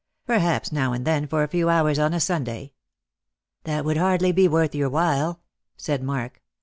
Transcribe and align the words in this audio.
"Perhaps 0.25 0.71
now 0.71 0.93
and 0.93 1.05
then 1.05 1.27
for 1.27 1.43
a 1.43 1.47
few 1.47 1.69
hours 1.69 1.99
on 1.99 2.11
a 2.11 2.19
Sunday.*" 2.19 2.73
That 3.65 3.85
would 3.85 3.97
hardly 3.97 4.31
be 4.31 4.47
w^orth 4.47 4.73
your 4.73 4.89
while," 4.89 5.41
said 5.77 6.01
Mark. 6.01 6.41